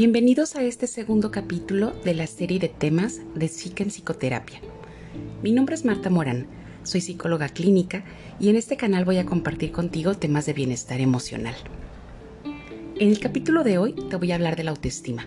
[0.00, 4.58] Bienvenidos a este segundo capítulo de la serie de temas de Psique en Psicoterapia.
[5.42, 6.46] Mi nombre es Marta Morán,
[6.84, 8.02] soy psicóloga clínica
[8.40, 11.54] y en este canal voy a compartir contigo temas de bienestar emocional.
[12.98, 15.26] En el capítulo de hoy te voy a hablar de la autoestima.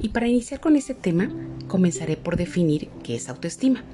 [0.00, 1.30] Y para iniciar con ese tema,
[1.68, 3.84] comenzaré por definir qué es autoestima.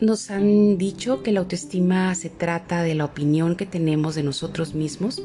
[0.00, 4.76] Nos han dicho que la autoestima se trata de la opinión que tenemos de nosotros
[4.76, 5.20] mismos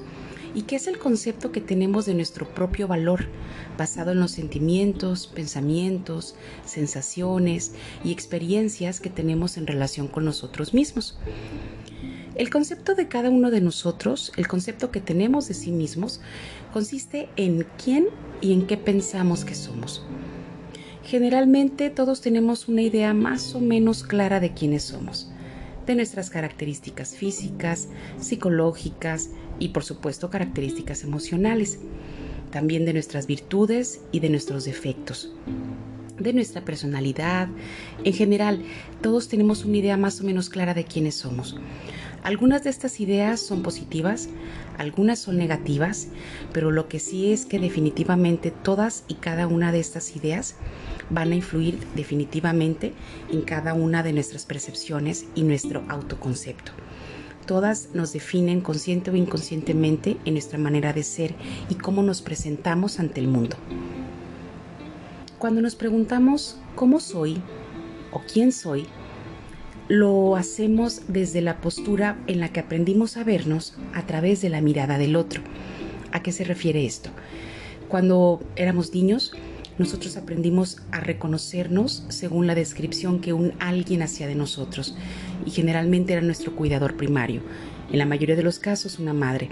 [0.55, 3.27] y que es el concepto que tenemos de nuestro propio valor,
[3.77, 7.73] basado en los sentimientos, pensamientos, sensaciones
[8.05, 11.19] y experiencias que tenemos en relación con nosotros mismos.
[12.35, 16.21] El concepto de cada uno de nosotros, el concepto que tenemos de sí mismos,
[16.73, 18.07] consiste en quién
[18.41, 20.05] y en qué pensamos que somos.
[21.03, 25.31] Generalmente todos tenemos una idea más o menos clara de quiénes somos,
[25.85, 27.87] de nuestras características físicas,
[28.19, 31.79] psicológicas y por supuesto características emocionales,
[32.51, 35.33] también de nuestras virtudes y de nuestros defectos
[36.19, 37.49] de nuestra personalidad.
[38.03, 38.61] En general,
[39.01, 41.57] todos tenemos una idea más o menos clara de quiénes somos.
[42.25, 44.29] Algunas de estas ideas son positivas,
[44.79, 46.07] algunas son negativas,
[46.53, 50.55] pero lo que sí es que definitivamente todas y cada una de estas ideas
[51.11, 52.93] van a influir definitivamente
[53.31, 56.71] en cada una de nuestras percepciones y nuestro autoconcepto.
[57.45, 61.35] Todas nos definen consciente o inconscientemente en nuestra manera de ser
[61.69, 63.55] y cómo nos presentamos ante el mundo.
[65.37, 67.39] Cuando nos preguntamos cómo soy
[68.11, 68.87] o quién soy,
[69.87, 74.61] lo hacemos desde la postura en la que aprendimos a vernos a través de la
[74.61, 75.41] mirada del otro.
[76.11, 77.11] ¿A qué se refiere esto?
[77.87, 79.33] Cuando éramos niños,
[79.77, 84.95] nosotros aprendimos a reconocernos según la descripción que un alguien hacía de nosotros
[85.45, 87.41] y generalmente era nuestro cuidador primario.
[87.91, 89.49] En la mayoría de los casos una madre,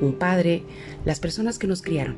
[0.00, 0.64] un padre,
[1.04, 2.16] las personas que nos criaron.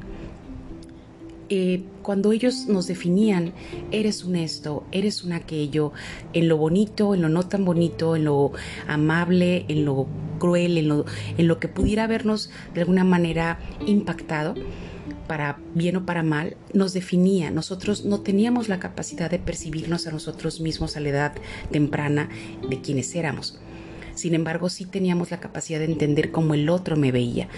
[1.53, 3.53] Eh, cuando ellos nos definían,
[3.91, 5.93] eres un esto, eres un aquello,
[6.33, 8.53] en lo bonito, en lo no tan bonito, en lo
[8.87, 10.07] amable, en lo
[10.39, 11.05] cruel, en lo,
[11.37, 14.55] en lo que pudiera habernos de alguna manera impactado,
[15.27, 17.51] para bien o para mal, nos definía.
[17.51, 21.33] Nosotros no teníamos la capacidad de percibirnos a nosotros mismos a la edad
[21.73, 22.29] temprana
[22.69, 23.59] de quienes éramos.
[24.21, 27.49] Sin embargo, sí teníamos la capacidad de entender cómo el otro me veía.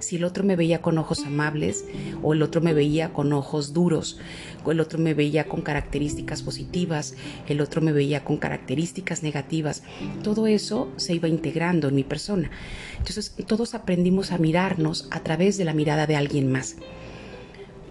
[0.00, 1.86] Si el otro me veía con ojos amables,
[2.22, 4.18] o el otro me veía con ojos duros,
[4.62, 7.14] o el otro me veía con características positivas,
[7.48, 9.82] el otro me veía con características negativas,
[10.22, 12.50] todo eso se iba integrando en mi persona.
[12.98, 16.76] Entonces, todos aprendimos a mirarnos a través de la mirada de alguien más.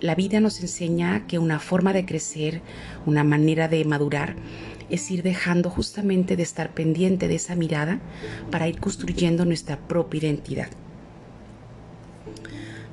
[0.01, 2.61] La vida nos enseña que una forma de crecer,
[3.07, 4.35] una manera de madurar,
[4.89, 7.99] es ir dejando justamente de estar pendiente de esa mirada
[8.51, 10.69] para ir construyendo nuestra propia identidad.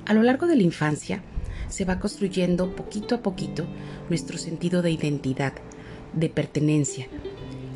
[0.06, 1.22] A lo largo de la infancia
[1.68, 3.66] se va construyendo poquito a poquito
[4.08, 5.52] nuestro sentido de identidad,
[6.12, 7.08] de pertenencia.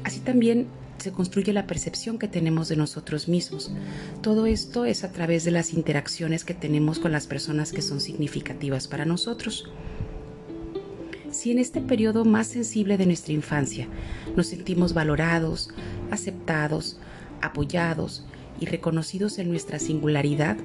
[0.05, 3.73] Así también se construye la percepción que tenemos de nosotros mismos.
[4.23, 8.01] Todo esto es a través de las interacciones que tenemos con las personas que son
[8.01, 9.71] significativas para nosotros
[11.41, 13.89] si en este periodo más sensible de nuestra infancia
[14.37, 15.71] nos sentimos valorados,
[16.11, 16.99] aceptados,
[17.41, 18.27] apoyados
[18.61, 20.59] y reconocidos en nuestra singularidad,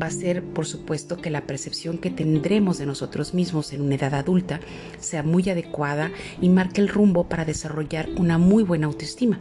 [0.00, 3.96] va a ser, por supuesto, que la percepción que tendremos de nosotros mismos en una
[3.96, 4.60] edad adulta
[5.00, 9.40] sea muy adecuada y marque el rumbo para desarrollar una muy buena autoestima.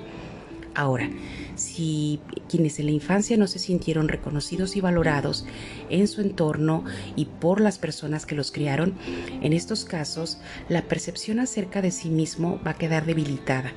[0.75, 1.09] Ahora,
[1.55, 5.45] si quienes en la infancia no se sintieron reconocidos y valorados
[5.89, 6.83] en su entorno
[7.15, 8.95] y por las personas que los criaron,
[9.41, 13.73] en estos casos la percepción acerca de sí mismo va a quedar debilitada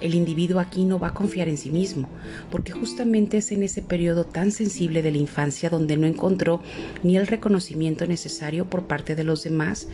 [0.00, 2.08] el individuo aquí no va a confiar en sí mismo,
[2.50, 6.62] porque justamente es en ese periodo tan sensible de la infancia donde no encontró
[7.02, 9.88] ni el reconocimiento necesario por parte de los demás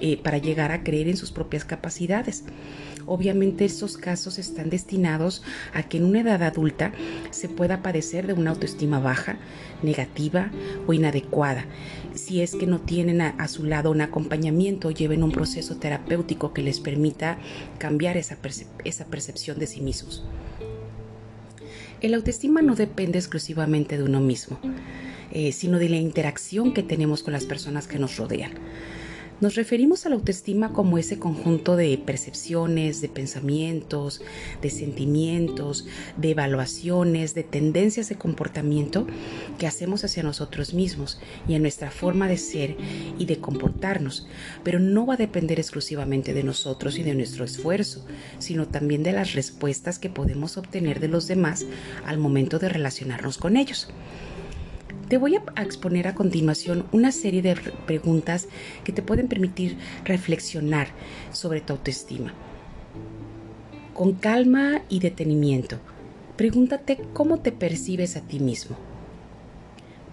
[0.00, 2.44] eh, para llegar a creer en sus propias capacidades.
[3.06, 5.42] Obviamente estos casos están destinados
[5.72, 6.92] a que en una edad adulta
[7.30, 9.38] se pueda padecer de una autoestima baja,
[9.82, 10.50] negativa
[10.86, 11.66] o inadecuada,
[12.14, 16.52] si es que no tienen a, su lado un acompañamiento o lleven un proceso terapéutico
[16.52, 17.38] que les permita
[17.78, 18.38] cambiar esa,
[18.84, 20.24] esa percepción de sí mismos.
[22.00, 24.58] El autoestima no depende exclusivamente de uno mismo,
[25.30, 28.52] eh, sino de la interacción que tenemos con las personas que nos rodean.
[29.42, 34.22] Nos referimos a la autoestima como ese conjunto de percepciones, de pensamientos,
[34.62, 35.84] de sentimientos,
[36.16, 39.04] de evaluaciones, de tendencias de comportamiento
[39.58, 41.18] que hacemos hacia nosotros mismos
[41.48, 42.76] y en nuestra forma de ser
[43.18, 44.28] y de comportarnos,
[44.62, 48.06] pero no va a depender exclusivamente de nosotros y de nuestro esfuerzo,
[48.38, 51.66] sino también de las respuestas que podemos obtener de los demás
[52.06, 53.88] al momento de relacionarnos con ellos.
[55.12, 57.54] Te voy a exponer a continuación una serie de
[57.86, 58.48] preguntas
[58.82, 59.76] que te pueden permitir
[60.06, 60.88] reflexionar
[61.32, 62.32] sobre tu autoestima.
[63.92, 65.76] Con calma y detenimiento,
[66.38, 68.78] pregúntate cómo te percibes a ti mismo.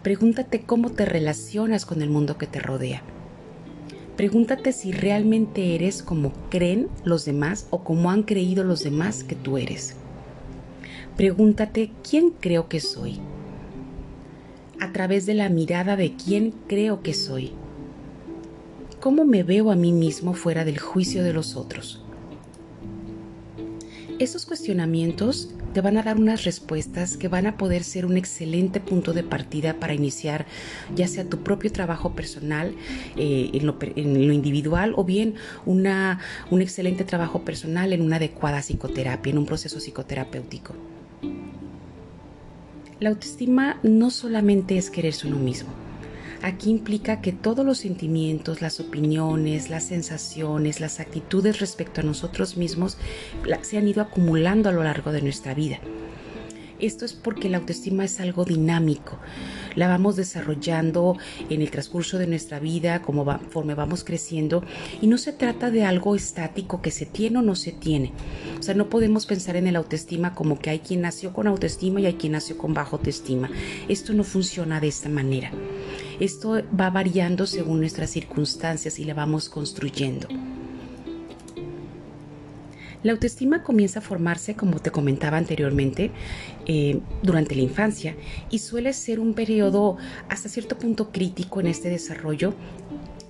[0.03, 3.01] Pregúntate cómo te relacionas con el mundo que te rodea.
[4.17, 9.35] Pregúntate si realmente eres como creen los demás o como han creído los demás que
[9.35, 9.95] tú eres.
[11.15, 13.21] Pregúntate quién creo que soy
[14.79, 17.51] a través de la mirada de quién creo que soy.
[18.99, 22.03] ¿Cómo me veo a mí mismo fuera del juicio de los otros?
[24.19, 28.81] Esos cuestionamientos te van a dar unas respuestas que van a poder ser un excelente
[28.81, 30.45] punto de partida para iniciar
[30.93, 32.75] ya sea tu propio trabajo personal
[33.15, 35.35] eh, en, lo, en, lo, individual o bien
[35.65, 40.73] una, un excelente trabajo personal en una adecuada psicoterapia, en un proceso psicoterapéutico.
[42.99, 45.69] La autoestima no solamente es quererse uno mismo.
[46.41, 52.57] Aquí implica que todos los sentimientos, las opiniones, las sensaciones, las actitudes respecto a nosotros
[52.57, 52.97] mismos
[53.61, 55.79] se han ido acumulando a lo largo de nuestra vida.
[56.79, 59.19] Esto es porque la autoestima es algo dinámico.
[59.75, 61.17] La vamos desarrollando
[61.49, 64.63] en el transcurso de nuestra vida, como conforme vamos creciendo,
[65.01, 68.13] y no se trata de algo estático que se tiene o no se tiene.
[68.59, 72.01] O sea, no podemos pensar en el autoestima como que hay quien nació con autoestima
[72.01, 73.49] y hay quien nació con bajo autoestima.
[73.87, 75.51] Esto no funciona de esta manera.
[76.19, 80.27] Esto va variando según nuestras circunstancias y la vamos construyendo.
[83.01, 86.11] La autoestima comienza a formarse, como te comentaba anteriormente,
[86.65, 88.15] eh, durante la infancia
[88.49, 89.97] y suele ser un periodo
[90.27, 92.53] hasta cierto punto crítico en este desarrollo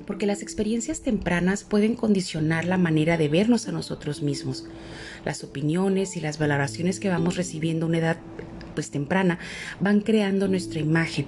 [0.07, 4.65] porque las experiencias tempranas pueden condicionar la manera de vernos a nosotros mismos.
[5.23, 8.17] Las opiniones y las valoraciones que vamos recibiendo a una edad
[8.73, 9.37] pues temprana
[9.79, 11.27] van creando nuestra imagen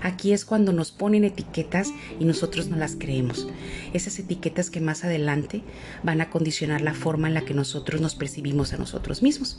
[0.00, 3.48] Aquí es cuando nos ponen etiquetas y nosotros no las creemos.
[3.92, 5.62] Esas etiquetas que más adelante
[6.02, 9.58] van a condicionar la forma en la que nosotros nos percibimos a nosotros mismos.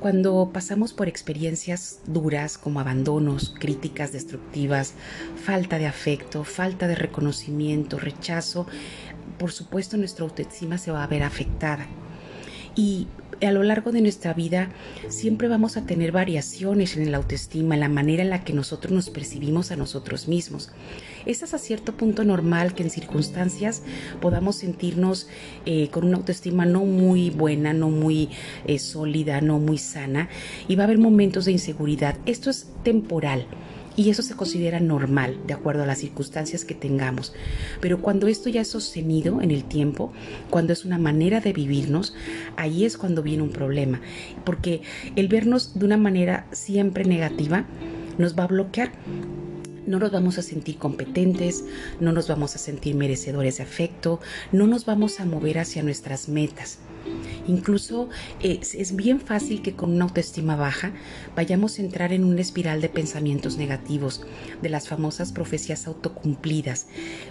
[0.00, 4.92] Cuando pasamos por experiencias duras como abandonos, críticas destructivas,
[5.42, 8.66] falta de afecto, falta de reconocimiento, rechazo,
[9.38, 11.86] por supuesto nuestra autoestima se va a ver afectada.
[12.76, 13.06] Y
[13.42, 14.70] a lo largo de nuestra vida
[15.08, 18.92] siempre vamos a tener variaciones en la autoestima, en la manera en la que nosotros
[18.92, 20.70] nos percibimos a nosotros mismos.
[21.26, 23.82] Es a cierto punto normal que en circunstancias
[24.20, 25.28] podamos sentirnos
[25.66, 28.28] eh, con una autoestima no muy buena, no muy
[28.66, 30.28] eh, sólida, no muy sana
[30.68, 32.16] y va a haber momentos de inseguridad.
[32.26, 33.46] Esto es temporal
[33.96, 37.32] y eso se considera normal de acuerdo a las circunstancias que tengamos.
[37.80, 40.12] Pero cuando esto ya es sostenido en el tiempo,
[40.50, 42.14] cuando es una manera de vivirnos,
[42.56, 44.00] ahí es cuando viene un problema,
[44.44, 44.82] porque
[45.16, 47.66] el vernos de una manera siempre negativa
[48.18, 48.92] nos va a bloquear
[49.86, 51.64] no nos vamos a sentir competentes,
[52.00, 54.20] no nos vamos a sentir merecedores de afecto,
[54.50, 56.78] no nos vamos a mover hacia nuestras metas.
[57.46, 58.08] Incluso
[58.40, 60.92] es, es, bien fácil que con una autoestima baja
[61.36, 64.22] vayamos a entrar en una espiral de pensamientos negativos,
[64.62, 66.86] de las famosas profecías autocumplidas.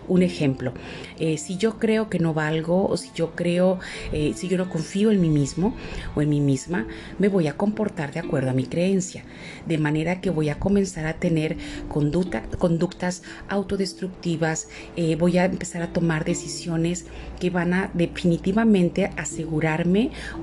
[0.08, 0.74] Un ejemplo,
[1.20, 3.80] eh, si yo creo que no valgo o si yo creo,
[4.12, 5.76] eh, si yo no confío en mí mismo
[6.16, 6.86] o en mí misma,
[7.18, 9.24] me voy a comportar de acuerdo a mi creencia,
[9.66, 11.58] de manera que voy a comenzar a tener
[11.90, 17.06] conducta, conductas autodestructivas, eh, voy a empezar a tomar decisiones
[17.40, 19.10] que van a definitivamente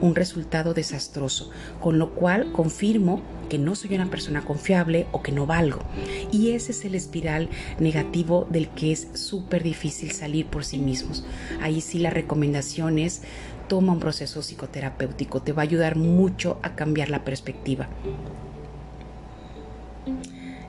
[0.00, 1.50] un resultado desastroso,
[1.80, 5.80] con lo cual confirmo que no soy una persona confiable o que no valgo.
[6.32, 7.48] Y ese es el espiral
[7.78, 11.24] negativo del que es súper difícil salir por sí mismos.
[11.60, 13.22] Ahí sí la recomendación es
[13.68, 17.88] toma un proceso psicoterapéutico, te va a ayudar mucho a cambiar la perspectiva.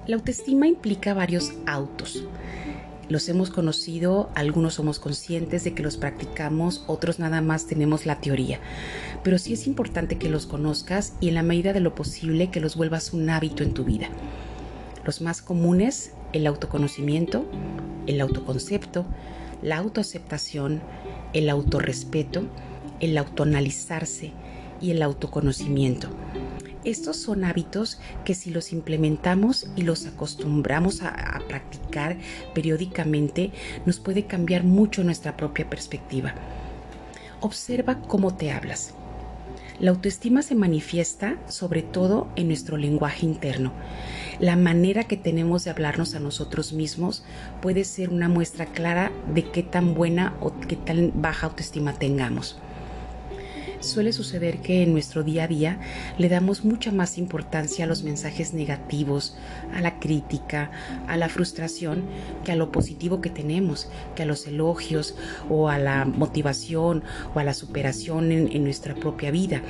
[0.07, 2.25] La autoestima implica varios autos
[3.11, 8.21] los hemos conocido, algunos somos conscientes de que los practicamos, otros nada más tenemos la
[8.21, 8.61] teoría.
[9.21, 12.61] Pero sí es importante que los conozcas y en la medida de lo posible que
[12.61, 14.07] los vuelvas un hábito en tu vida.
[15.03, 17.45] Los más comunes, el autoconocimiento,
[18.07, 19.05] el autoconcepto,
[19.61, 20.81] la autoaceptación,
[21.33, 22.43] el autorrespeto,
[23.01, 24.31] el autoanalizarse
[24.79, 26.07] y el autoconocimiento.
[26.83, 32.17] Estos son hábitos que si los implementamos y los acostumbramos a, practicar
[32.55, 33.51] periódicamente,
[33.85, 36.33] nos puede cambiar mucho nuestra propia perspectiva.
[37.39, 38.95] Observa cómo te hablas.
[39.79, 43.73] La autoestima se manifiesta sobre todo en nuestro lenguaje interno.
[44.39, 47.23] La manera que tenemos de hablarnos a nosotros mismos
[47.61, 52.59] puede ser una muestra clara de qué tan buena o qué tan baja autoestima tengamos.
[53.81, 55.79] Suele suceder que en nuestro día a día
[56.17, 59.35] le damos mucha más importancia a los mensajes negativos,
[59.73, 60.71] a la crítica,
[61.07, 62.03] a la frustración,
[62.43, 65.15] que a lo positivo que tenemos, que a los elogios
[65.49, 69.61] o a la motivación o a la superación en, nuestra propia vida.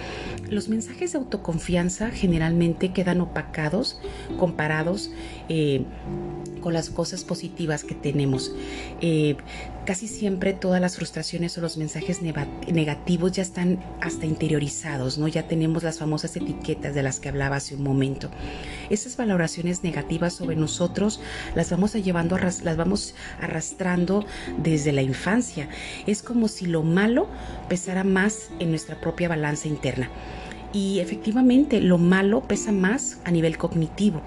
[0.50, 4.00] Los mensajes de autoconfianza generalmente quedan opacados
[4.38, 5.12] comparados
[5.48, 5.86] eh,
[6.62, 8.54] con las cosas positivas que tenemos.
[9.00, 9.38] Eh,
[9.86, 15.28] casi siempre todas las frustraciones o los mensajes negativos ya están hasta interiorizados, ¿no?
[15.28, 18.30] Ya tenemos las famosas etiquetas de las que hablaba hace un momento.
[18.90, 21.20] Esas valoraciones negativas sobre nosotros
[21.56, 24.26] las vamos llevando, las vamos arrastrando
[24.58, 25.68] desde la infancia.
[26.06, 27.28] Es como si lo malo
[27.68, 30.10] pesara más en nuestra propia balanza interna.
[30.74, 34.22] Y efectivamente, lo malo pesa más a nivel cognitivo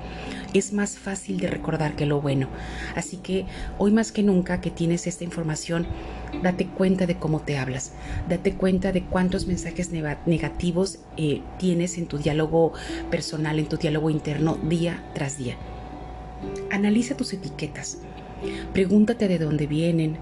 [0.55, 2.49] es más fácil de recordar que lo bueno.
[2.95, 3.45] Así que
[3.77, 5.87] hoy más que nunca que tienes esta información,
[6.43, 7.93] date cuenta de cómo te hablas,
[8.29, 12.73] date cuenta de cuántos mensajes negativos eh, tienes en tu diálogo
[13.11, 15.57] personal, en tu diálogo interno día tras día.
[16.71, 17.99] Analiza tus etiquetas,
[18.73, 20.17] pregúntate de dónde vienen,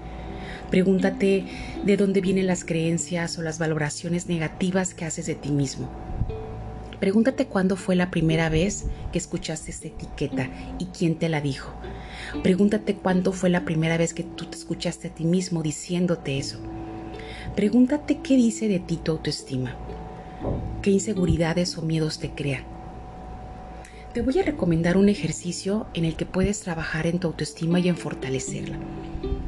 [0.71, 1.45] pregúntate
[1.85, 6.12] de dónde vienen las creencias o las valoraciones negativas que haces de ti mismo.
[7.03, 11.69] Pregúntate cuándo fue la primera vez que escuchaste esta etiqueta y quién te la dijo.
[12.43, 16.59] Pregúntate cuándo fue la primera vez que tú te escuchaste a ti mismo diciéndote eso.
[17.57, 19.75] Pregúntate qué dice de ti tu autoestima,
[20.81, 22.63] qué inseguridades o miedos te crea.
[24.13, 27.89] Te voy a recomendar un ejercicio en el que puedes trabajar en tu autoestima y
[27.89, 28.77] en fortalecerla.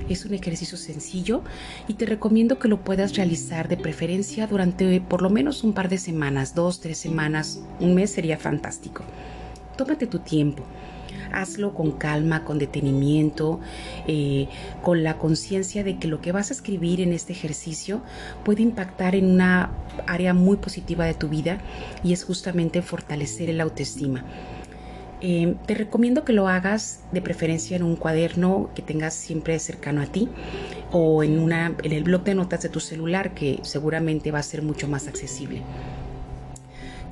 [0.07, 1.41] Es un ejercicio sencillo
[1.87, 5.89] y te recomiendo que lo puedas realizar de preferencia durante por lo menos un par
[5.89, 9.03] de semanas, dos, tres semanas, un mes sería fantástico.
[9.77, 10.63] Tómate tu tiempo.
[11.33, 13.59] Hazlo con calma, con detenimiento,
[14.07, 14.47] eh,
[14.83, 18.01] con la conciencia de que lo que vas a escribir en este ejercicio
[18.43, 19.71] puede impactar en una
[20.05, 21.59] área muy positiva de tu vida
[22.03, 24.23] y es justamente fortalecer el autoestima.
[25.21, 30.01] Eh, te recomiendo que lo hagas de preferencia en un cuaderno que tengas siempre cercano
[30.01, 30.29] a ti
[30.91, 34.43] o en, una, en el blog de notas de tu celular que seguramente va a
[34.43, 35.67] ser mucho más accesible.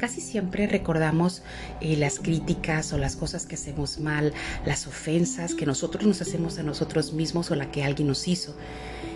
[0.03, 1.43] Casi siempre recordamos
[1.79, 4.33] eh, las críticas o las cosas que hacemos mal,
[4.65, 8.53] las ofensas que nosotros nos hacemos a nosotros mismos o la que alguien nos hizo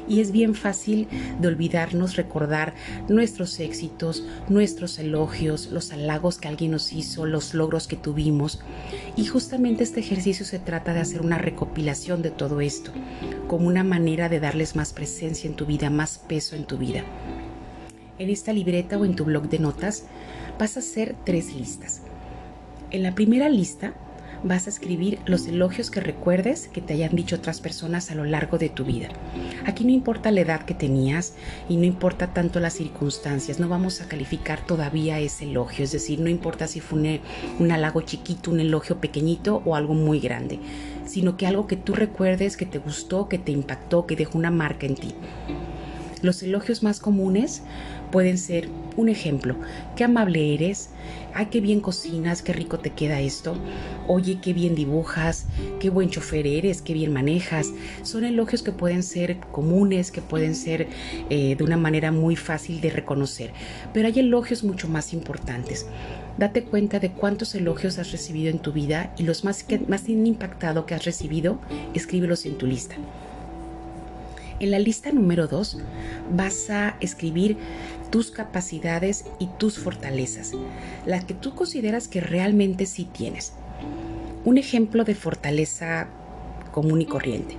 [0.07, 1.09] y es bien fácil
[1.41, 2.73] de olvidarnos recordar
[3.09, 8.61] nuestros éxitos, nuestros elogios, los halagos que alguien nos hizo, los logros que tuvimos.
[9.17, 12.93] Y justamente este ejercicio se trata de hacer una recopilación de todo esto,
[13.49, 17.03] como una manera de darles más presencia en tu vida, más peso en tu vida.
[18.19, 20.05] En esta libreta o en tu blog de notas
[20.57, 22.01] vas a hacer tres listas.
[22.91, 23.93] En la primera lista
[24.43, 28.23] vas a escribir los elogios que recuerdes que te hayan dicho otras personas a lo
[28.23, 29.09] largo de tu vida.
[29.65, 31.33] Aquí no importa la edad que tenías
[31.67, 36.19] y no importa tanto las circunstancias, no vamos a calificar todavía ese elogio, es decir,
[36.19, 37.21] no importa si fue
[37.59, 40.59] un, halago chiquito, un elogio pequeñito o algo muy grande,
[41.05, 44.51] sino que algo que tú recuerdes que te gustó, que te impactó, que dejó una
[44.51, 45.15] marca en ti.
[46.21, 47.61] Los elogios más comunes
[48.11, 49.55] pueden ser un ejemplo,
[49.95, 50.89] qué amable eres,
[51.33, 53.55] ay, qué bien cocinas, qué rico te queda esto,
[54.07, 55.45] oye, qué bien dibujas,
[55.79, 57.71] qué buen chofer eres, qué bien manejas.
[58.01, 60.87] Son elogios que pueden ser comunes, que pueden ser
[61.29, 63.51] eh, de una manera muy fácil de reconocer,
[63.93, 65.85] pero hay elogios mucho más importantes.
[66.37, 69.79] Date cuenta de cuántos elogios has recibido en tu vida y los más que
[70.85, 71.59] que has recibido,
[71.93, 72.95] escríbelos en tu lista.
[74.59, 75.77] En la lista número 2
[76.31, 77.57] vas a escribir
[78.09, 80.53] tus capacidades y tus fortalezas,
[81.05, 83.53] las que tú consideras que realmente sí tienes.
[84.45, 86.07] Un ejemplo de fortaleza
[86.71, 87.55] común y corriente.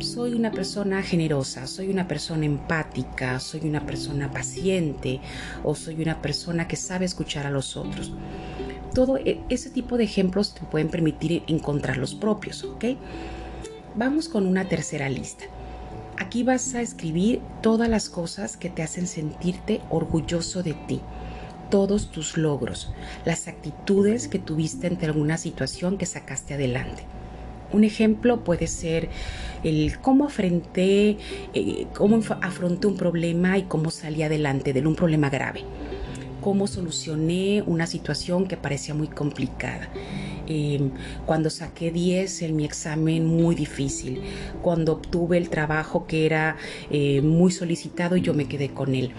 [0.00, 5.20] Soy una persona generosa, soy una persona empática, soy una persona paciente
[5.62, 8.12] o soy una persona que sabe escuchar a los otros.
[8.92, 12.86] Todo e, ese tipo de ejemplos te pueden permitir encontrar los propios, ¿ok?
[13.94, 15.44] Vamos con una tercera lista.
[16.20, 21.00] Aquí vas a escribir todas las cosas que te hacen sentirte orgulloso de ti,
[21.70, 22.92] todos tus logros,
[23.24, 27.04] las actitudes que tuviste ante alguna situación que sacaste adelante.
[27.72, 29.08] Un ejemplo puede ser
[29.64, 31.16] el cómo afronté,
[31.54, 35.64] eh, cómo afronté un problema y cómo salí adelante de un problema grave.
[36.42, 39.88] Cómo solucioné una situación que parecía muy complicada
[40.52, 40.90] Em,
[41.26, 44.20] cuando saqué 10 en mi examen muy difícil,
[44.62, 46.56] cuando obtuve el trabajo que era
[46.90, 49.12] eh, muy solicitado y yo me quedé con él.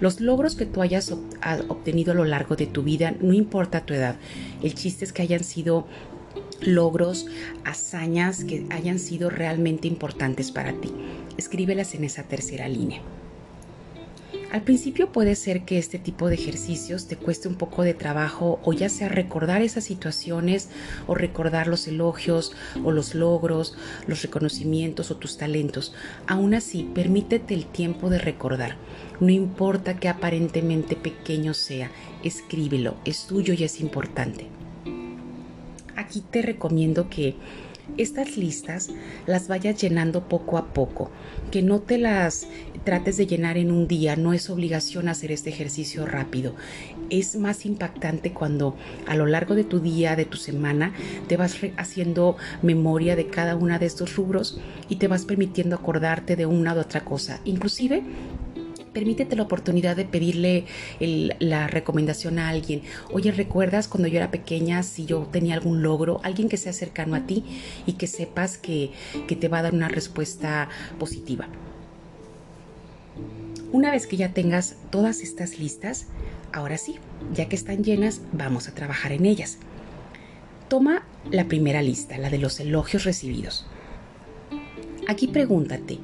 [0.00, 1.14] Los logros que tú hayas
[1.68, 4.16] obtenido a lo largo de tu vida, no importa tu edad,
[4.62, 5.86] el chiste es que hayan sido
[6.62, 7.26] logros,
[7.64, 10.90] hazañas que hayan sido realmente importantes para ti.
[11.36, 13.02] Escríbelas en esa tercera línea.
[14.50, 18.60] Al principio puede ser que este tipo de ejercicios te cueste un poco de trabajo
[18.64, 20.70] o ya sea recordar esas situaciones
[21.06, 22.52] o recordar los elogios
[22.82, 23.76] o los logros,
[24.06, 25.94] los reconocimientos o tus talentos.
[26.26, 28.76] Aún así, permítete el tiempo de recordar.
[29.20, 31.90] No importa que aparentemente pequeño sea,
[32.24, 34.46] escríbelo, es tuyo y es importante.
[35.94, 37.36] Aquí te recomiendo que
[37.96, 38.90] estas listas
[39.26, 41.10] las vayas llenando poco a poco,
[41.50, 42.46] que no te las
[42.84, 46.54] trates de llenar en un día, no es obligación hacer este ejercicio rápido.
[47.10, 48.76] Es más impactante cuando
[49.06, 50.92] a lo largo de tu día, de tu semana,
[51.26, 56.36] te vas haciendo memoria de cada una de estos rubros y te vas permitiendo acordarte
[56.36, 57.40] de una u otra cosa.
[57.44, 58.02] Inclusive
[58.98, 60.64] permítete la oportunidad de pedirle
[60.98, 62.82] la recomendación a alguien.
[63.12, 66.20] Oye, ¿recuerdas cuando yo era pequeña si yo tenía algún logro?
[66.24, 67.44] Alguien que sea cercano a ti
[67.86, 68.90] y que sepas que,
[69.28, 71.46] que te va a dar una respuesta positiva.
[73.70, 76.06] Una vez que ya tengas todas estas listas,
[76.52, 76.96] ahora sí,
[77.32, 79.58] ya que están llenas, vamos a trabajar en ellas.
[80.66, 83.64] Toma la primera lista, la de los elogios recibidos.
[85.06, 86.00] Aquí pregúntate,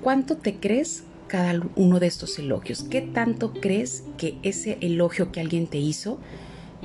[0.00, 2.82] ¿cuánto te crees cada uno de estos elogios?
[2.82, 6.18] ¿Qué tanto crees que ese elogio que alguien te hizo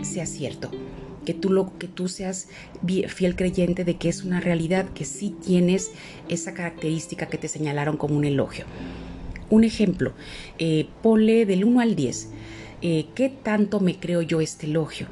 [0.01, 0.71] sea cierto?
[1.25, 2.47] Que tú, lo, que tú seas
[3.07, 5.91] fiel creyente de que es una realidad, que sí tienes
[6.29, 8.65] esa característica que te señalaron como un elogio.
[9.49, 10.13] Un ejemplo,
[10.57, 12.29] eh, ponle del 1 al 10.
[12.81, 15.07] Eh, ¿Qué tanto me creo yo este elogio?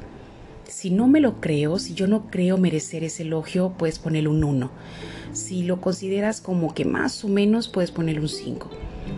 [0.68, 4.44] Si no me lo creo, si yo no creo merecer ese elogio, puedes ponerle un
[4.44, 4.72] 1.
[5.34, 8.70] Si lo consideras como que más o menos, puedes ponerle un 5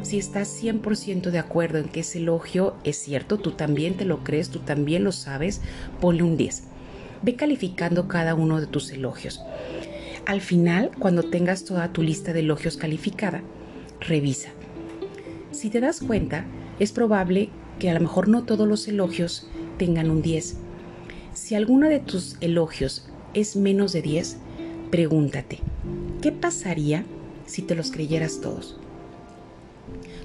[0.01, 4.23] si estás 100% de acuerdo en que ese elogio es cierto, tú también te lo
[4.23, 5.61] crees, tú también lo sabes,
[5.99, 6.63] ponle un 10.
[7.21, 9.41] Ve calificando cada uno de tus elogios.
[10.25, 13.41] Al final, cuando tengas toda tu lista de elogios calificada,
[13.99, 14.49] revisa.
[15.51, 16.45] Si te das cuenta,
[16.79, 20.57] es probable que a lo mejor no todos los elogios tengan un 10.
[21.33, 24.37] Si alguno de tus elogios es menos de 10,
[24.89, 25.59] pregúntate,
[26.21, 27.05] ¿qué pasaría
[27.45, 28.80] si te los creyeras todos?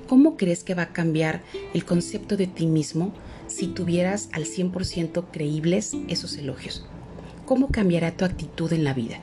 [0.06, 1.42] ¿Cómo crees que va a cambiar
[1.74, 3.12] el concepto de ti mismo
[3.48, 6.86] si tuvieras al 100% creíbles esos elogios?
[7.44, 9.18] ¿Cómo cambiará tu actitud en la vida?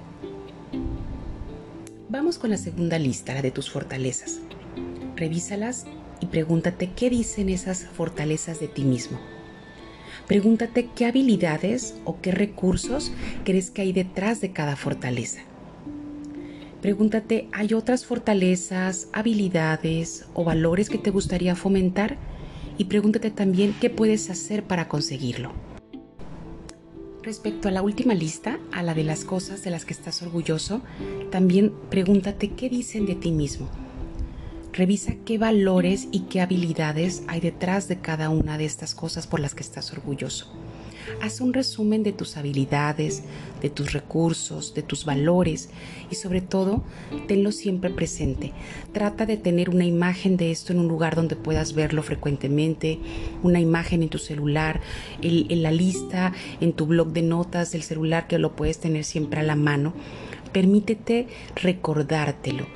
[2.09, 4.39] Vamos con la segunda lista, la de tus fortalezas.
[5.15, 5.85] Revísalas
[6.19, 9.19] y pregúntate qué dicen esas fortalezas de ti mismo.
[10.27, 13.11] Pregúntate qué habilidades o qué recursos
[13.45, 15.41] crees que hay detrás de cada fortaleza.
[16.83, 22.17] Pregúntate, ¿hay otras fortalezas, habilidades o valores que te gustaría fomentar?
[22.77, 25.53] Y pregúntate también qué puedes hacer para conseguirlo.
[27.21, 30.81] Respecto a la última lista, a la de las cosas de las que estás orgulloso,
[31.31, 33.69] también pregúntate qué dicen de ti mismo.
[34.73, 39.39] Revisa qué valores y qué habilidades hay detrás de cada una de estas cosas por
[39.39, 40.51] las que estás orgulloso.
[41.21, 43.23] Haz un resumen de tus habilidades,
[43.61, 45.69] de tus recursos, de tus valores
[46.11, 46.83] y sobre todo,
[47.27, 48.51] tenlo siempre presente.
[48.91, 52.99] Trata de tener una imagen de esto en un lugar donde puedas verlo frecuentemente,
[53.41, 54.81] una imagen en tu celular,
[55.21, 59.39] en, la lista, en tu blog de notas del celular que lo puedes tener siempre
[59.39, 59.93] a la mano.
[60.51, 62.67] Permítete recordártelo.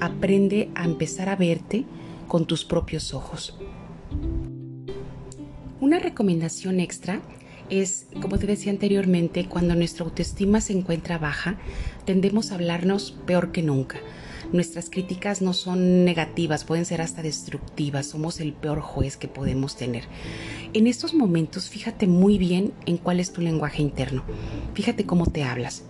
[0.00, 1.84] Aprende a empezar a verte
[2.28, 3.58] con tus propios ojos.
[5.80, 7.20] Una recomendación extra
[7.70, 11.58] es, como te decía anteriormente, cuando nuestra autoestima se encuentra baja,
[12.04, 13.98] tendemos a hablarnos peor que nunca.
[14.52, 19.76] Nuestras críticas no son negativas, pueden ser hasta destructivas, somos el peor juez que podemos
[19.76, 20.04] tener.
[20.72, 24.22] En estos momentos, fíjate muy bien en cuál es tu lenguaje interno,
[24.74, 25.82] fíjate cómo te hablas.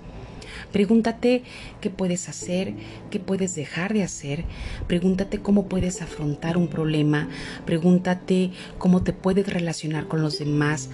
[0.73, 1.43] Pregúntate
[1.81, 2.75] qué puedes hacer,
[3.11, 4.45] qué puedes dejar de hacer.
[4.87, 7.29] Pregúntate cómo puedes afrontar un problema.
[7.65, 10.91] Pregúntate cómo te puedes relacionar con los demás.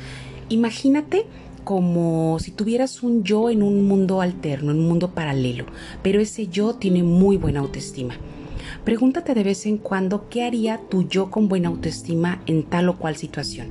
[0.53, 1.25] Imagínate
[1.65, 5.65] como si tuvieras un yo en un mundo alterno, en un mundo paralelo,
[6.03, 8.17] pero ese yo tiene muy buena autoestima.
[8.85, 12.99] Pregúntate de vez en cuando qué haría tu yo con buena autoestima en tal o
[12.99, 13.69] cual situación.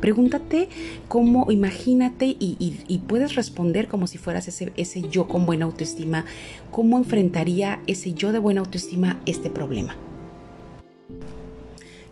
[0.00, 0.68] Pregúntate
[1.06, 6.24] cómo, imagínate y, puedes responder como si fueras ese, ese yo con buena autoestima,
[6.72, 9.94] cómo enfrentaría ese yo de buena autoestima este problema.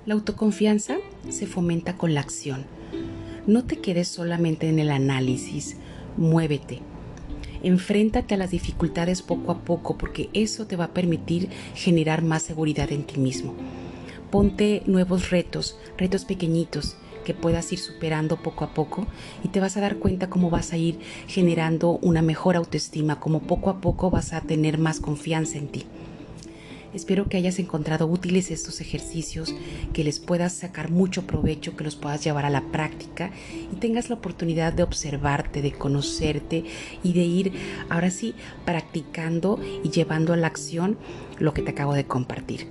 [0.06, 0.98] La autoconfianza
[1.30, 2.77] se fomenta con la acción
[3.48, 5.78] no te quedes solamente en el análisis,
[6.18, 6.80] muévete.
[7.62, 12.42] Enfréntate a las dificultades poco a poco porque eso te va a permitir generar más
[12.42, 13.54] seguridad en ti mismo.
[14.30, 19.06] Ponte nuevos retos, retos pequeñitos que puedas ir superando poco a poco
[19.42, 23.40] y te vas a dar cuenta cómo vas a ir generando una mejor autoestima, cómo
[23.40, 25.86] poco a poco vas a tener más confianza en ti.
[26.94, 29.54] Espero que hayas encontrado útiles estos ejercicios,
[29.92, 33.30] que les puedas sacar mucho provecho, que los puedas llevar a la práctica
[33.70, 36.64] y tengas la oportunidad de observarte, de conocerte
[37.02, 37.52] y de ir
[37.90, 40.96] ahora sí practicando y llevando a la acción
[41.38, 42.66] lo que te acabo de compartir.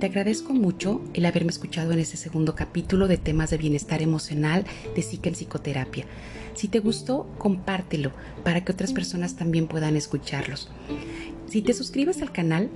[0.00, 4.64] Te agradezco mucho el haberme escuchado en este segundo capítulo de temas de bienestar emocional
[4.94, 6.06] de Psique en Psicoterapia.
[6.54, 8.12] Si te gustó, compártelo
[8.44, 10.70] para que otras personas también puedan escucharlos.
[11.48, 12.68] Si te suscribes al canal,